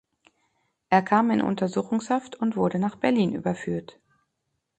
Er 0.89 1.03
kam 1.03 1.29
in 1.29 1.43
Untersuchungshaft 1.43 2.35
und 2.35 2.55
wurde 2.55 2.79
nach 2.79 2.95
Berlin 2.95 3.35
überführt. 3.35 3.99